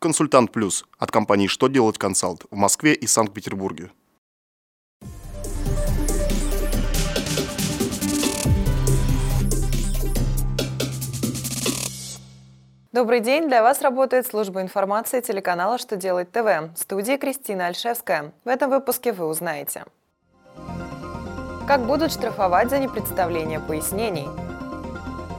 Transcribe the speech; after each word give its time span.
Консультант 0.00 0.52
Плюс 0.52 0.84
от 0.96 1.10
компании 1.10 1.48
«Что 1.48 1.66
делать 1.66 1.98
консалт» 1.98 2.44
в 2.52 2.54
Москве 2.54 2.94
и 2.94 3.08
Санкт-Петербурге. 3.08 3.90
Добрый 12.92 13.18
день! 13.18 13.48
Для 13.48 13.64
вас 13.64 13.82
работает 13.82 14.24
служба 14.28 14.62
информации 14.62 15.20
телеканала 15.20 15.78
«Что 15.78 15.96
делать 15.96 16.30
ТВ». 16.30 16.44
В 16.44 16.76
студии 16.76 17.16
Кристина 17.16 17.66
Альшевская. 17.66 18.32
В 18.44 18.48
этом 18.48 18.70
выпуске 18.70 19.12
вы 19.12 19.26
узнаете. 19.26 19.84
Как 21.66 21.84
будут 21.84 22.12
штрафовать 22.12 22.70
за 22.70 22.78
непредставление 22.78 23.58
пояснений? 23.58 24.28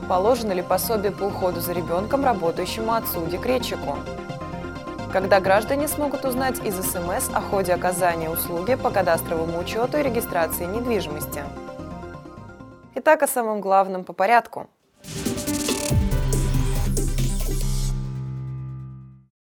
Положено 0.09 0.51
ли 0.51 0.61
пособие 0.61 1.13
по 1.13 1.23
уходу 1.23 1.61
за 1.61 1.71
ребенком 1.71 2.25
работающему 2.25 2.93
отцу-декретчику? 2.93 3.95
Когда 5.11 5.39
граждане 5.39 5.87
смогут 5.87 6.23
узнать 6.23 6.63
из 6.63 6.75
СМС 6.75 7.29
о 7.33 7.41
ходе 7.41 7.73
оказания 7.73 8.29
услуги 8.29 8.75
по 8.75 8.91
кадастровому 8.91 9.59
учету 9.59 9.97
и 9.97 10.03
регистрации 10.03 10.65
недвижимости? 10.65 11.43
Итак, 12.93 13.23
о 13.23 13.27
самом 13.27 13.59
главном 13.59 14.03
по 14.03 14.13
порядку– 14.13 14.67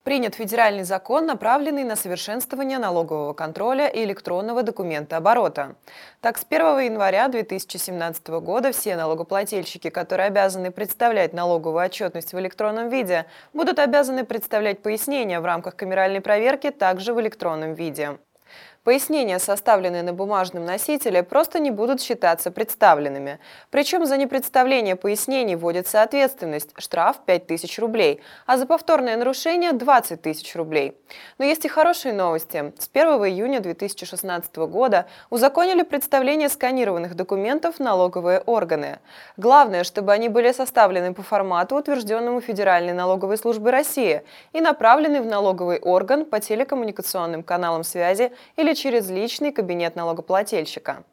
Принят 0.06 0.36
федеральный 0.36 0.84
закон, 0.84 1.26
направленный 1.26 1.82
на 1.82 1.96
совершенствование 1.96 2.78
налогового 2.78 3.32
контроля 3.32 3.88
и 3.88 4.04
электронного 4.04 4.62
документа 4.62 5.16
оборота. 5.16 5.74
Так, 6.20 6.38
с 6.38 6.46
1 6.48 6.78
января 6.78 7.26
2017 7.26 8.28
года 8.28 8.70
все 8.70 8.94
налогоплательщики, 8.94 9.90
которые 9.90 10.28
обязаны 10.28 10.70
представлять 10.70 11.32
налоговую 11.32 11.84
отчетность 11.84 12.32
в 12.32 12.38
электронном 12.38 12.88
виде, 12.88 13.26
будут 13.52 13.80
обязаны 13.80 14.24
представлять 14.24 14.80
пояснения 14.80 15.40
в 15.40 15.44
рамках 15.44 15.74
камеральной 15.74 16.20
проверки 16.20 16.70
также 16.70 17.12
в 17.12 17.20
электронном 17.20 17.74
виде. 17.74 18.16
Пояснения, 18.86 19.40
составленные 19.40 20.04
на 20.04 20.12
бумажном 20.12 20.64
носителе, 20.64 21.24
просто 21.24 21.58
не 21.58 21.72
будут 21.72 22.00
считаться 22.00 22.52
представленными. 22.52 23.40
Причем 23.70 24.06
за 24.06 24.16
непредставление 24.16 24.94
пояснений 24.94 25.56
вводится 25.56 26.02
ответственность– 26.02 26.70
штраф 26.78 27.16
5000 27.26 27.80
рублей, 27.80 28.20
а 28.46 28.56
за 28.56 28.64
повторное 28.64 29.16
нарушение– 29.16 29.72
20 29.72 30.22
тысяч 30.22 30.54
рублей. 30.54 30.96
Но 31.38 31.44
есть 31.44 31.64
и 31.64 31.68
хорошие 31.68 32.14
новости. 32.14 32.72
С 32.78 32.88
1 32.92 33.08
июня 33.26 33.58
2016 33.58 34.54
года 34.54 35.06
узаконили 35.30 35.82
представление 35.82 36.48
сканированных 36.48 37.16
документов 37.16 37.80
налоговые 37.80 38.38
органы. 38.38 39.00
Главное, 39.36 39.82
чтобы 39.82 40.12
они 40.12 40.28
были 40.28 40.52
составлены 40.52 41.12
по 41.12 41.24
формату, 41.24 41.74
утвержденному 41.74 42.40
Федеральной 42.40 42.92
налоговой 42.92 43.36
службой 43.36 43.72
России, 43.72 44.22
и 44.52 44.60
направлены 44.60 45.22
в 45.22 45.26
налоговый 45.26 45.80
орган 45.80 46.24
по 46.24 46.38
телекоммуникационным 46.38 47.42
каналам 47.42 47.82
связи 47.82 48.30
или 48.54 48.75
через 48.76 49.10
личный 49.10 49.50
кабинет 49.50 49.96
налогоплательщика. 49.96 51.04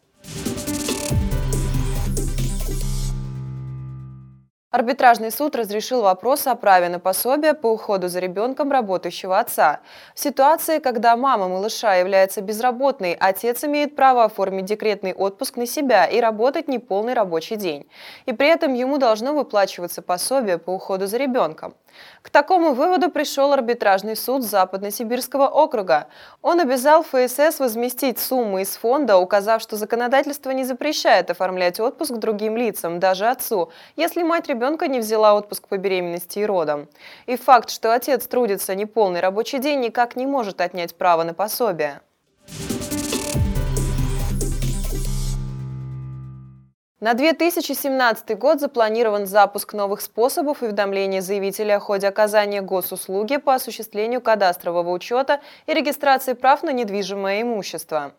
Арбитражный 4.74 5.30
суд 5.30 5.56
разрешил 5.56 6.02
вопрос 6.02 6.48
о 6.48 6.56
праве 6.56 6.90
на 6.90 6.98
пособие 6.98 7.54
по 7.54 7.68
уходу 7.68 8.08
за 8.08 8.20
ребенком 8.20 8.72
работающего 8.72 9.38
отца. 9.38 9.82
В 10.16 10.20
ситуации, 10.20 10.80
когда 10.80 11.16
мама 11.16 11.48
малыша 11.48 11.94
является 11.94 12.42
безработной, 12.42 13.14
отец 13.14 13.64
имеет 13.64 13.96
право 13.96 14.24
оформить 14.24 14.66
декретный 14.66 15.14
отпуск 15.14 15.58
на 15.58 15.68
себя 15.68 16.08
и 16.08 16.20
работать 16.20 16.68
неполный 16.68 17.14
рабочий 17.14 17.56
день. 17.56 17.86
И 18.26 18.34
при 18.34 18.48
этом 18.48 18.74
ему 18.74 18.98
должно 18.98 19.36
выплачиваться 19.36 20.02
пособие 20.02 20.58
по 20.58 20.72
уходу 20.72 21.06
за 21.06 21.18
ребенком. 21.18 21.76
К 22.22 22.30
такому 22.30 22.74
выводу 22.74 23.12
пришел 23.12 23.54
арбитражный 23.54 24.16
суд 24.16 24.44
Западно-Сибирского 24.44 25.48
округа. 25.48 26.08
Он 26.42 26.60
обязал 26.60 27.04
ФСС 27.04 27.60
возместить 27.60 28.20
суммы 28.20 28.62
из 28.62 28.76
фонда, 28.76 29.18
указав, 29.18 29.62
что 29.62 29.76
законодательство 29.76 30.52
не 30.52 30.64
запрещает 30.64 31.30
оформлять 31.30 31.80
отпуск 31.80 32.14
другим 32.14 32.58
лицам, 32.58 33.00
даже 33.00 33.28
отцу, 33.28 33.72
если 33.96 34.24
мать 34.24 34.50
ребенка 34.64 34.88
не 34.88 35.00
взяла 35.00 35.34
отпуск 35.34 35.68
по 35.68 35.78
беременности 35.78 36.40
и 36.40 36.46
родам. 36.46 36.88
И 37.26 37.36
факт, 37.36 37.70
что 37.70 37.94
отец 37.94 38.26
трудится 38.28 38.76
неполный 38.76 39.20
рабочий 39.20 39.60
день, 39.60 39.82
никак 39.82 40.16
не 40.16 40.26
может 40.26 40.62
отнять 40.62 40.96
право 40.96 41.24
на 41.24 41.34
пособие. 41.34 42.00
На 47.02 47.14
2017 47.14 48.38
год 48.38 48.62
запланирован 48.62 49.26
запуск 49.26 49.74
новых 49.74 50.00
способов 50.00 50.62
уведомления 50.62 51.20
заявителя 51.20 51.76
о 51.76 51.80
ходе 51.82 52.08
оказания 52.08 52.62
госуслуги 52.62 53.36
по 53.36 53.56
осуществлению 53.56 54.22
кадастрового 54.22 54.92
учета 54.92 55.42
и 55.68 55.74
регистрации 55.74 56.32
прав 56.32 56.64
на 56.64 56.72
недвижимое 56.72 57.42
имущество. 57.42 58.14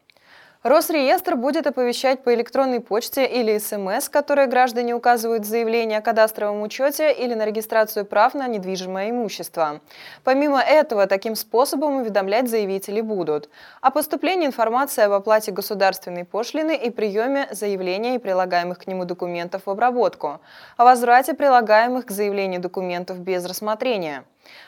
Росреестр 0.65 1.37
будет 1.37 1.67
оповещать 1.67 2.25
по 2.25 2.33
электронной 2.33 2.81
почте 2.81 3.27
или 3.27 3.59
СМС, 3.59 4.09
которые 4.09 4.47
граждане 4.47 4.95
указывают 4.95 5.43
в 5.43 5.47
заявлении 5.47 5.95
о 5.95 6.01
кадастровом 6.01 6.63
учете 6.63 7.13
или 7.13 7.35
на 7.35 7.45
регистрацию 7.45 8.07
прав 8.07 8.33
на 8.33 8.49
недвижимое 8.49 9.11
имущество. 9.11 9.83
Помимо 10.25 10.63
этого, 10.63 11.07
таким 11.07 11.37
способом 11.37 11.97
уведомлять 11.97 12.49
заявители 12.49 13.03
будут 13.03 13.51
о 13.83 13.91
поступлении 13.91 14.47
информации 14.47 15.05
об 15.05 15.13
оплате 15.13 15.53
государственной 15.53 16.25
пошлины 16.25 16.75
и 16.75 16.89
приеме 16.89 17.47
заявления 17.51 18.15
и 18.15 18.19
прилагаемых 18.19 18.79
к 18.79 18.87
нему 18.87 19.05
документов 19.05 19.67
в 19.67 19.71
обработку, 19.71 20.41
о 20.79 20.85
возврате 20.85 21.35
прилагаемых 21.35 22.07
к 22.07 22.11
заявлению 22.11 22.63
документов 22.63 23.19
без 23.19 23.45
рассмотрения, 23.45 24.25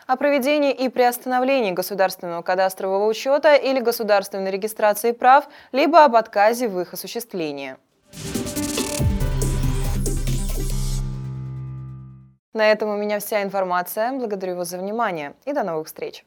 о 0.07 0.17
проведении 0.17 0.73
и 0.73 0.89
приостановлении 0.89 1.73
государственного 1.73 2.43
кадастрового 2.43 3.07
учета 3.07 3.55
или 3.55 3.81
государственной 3.81 4.51
регистрации 4.51 5.13
прав, 5.13 5.49
либо 5.73 6.05
об 6.05 6.17
отказе 6.17 6.69
в 6.69 6.81
их 6.81 6.93
осуществлении. 6.93 7.77
На 12.53 12.71
этом 12.71 12.89
у 12.89 12.97
меня 12.97 13.19
вся 13.19 13.43
информация. 13.43 14.13
Благодарю 14.13 14.57
вас 14.57 14.69
за 14.69 14.79
внимание 14.79 15.35
и 15.45 15.53
до 15.53 15.63
новых 15.63 15.89
встреч! 15.89 16.25